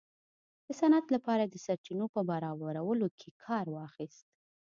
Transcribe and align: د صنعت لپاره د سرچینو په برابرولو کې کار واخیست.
د 0.65 0.67
صنعت 0.79 1.05
لپاره 1.15 1.43
د 1.45 1.55
سرچینو 1.65 2.05
په 2.15 2.21
برابرولو 2.29 3.07
کې 3.19 3.29
کار 3.45 3.65
واخیست. 3.75 4.25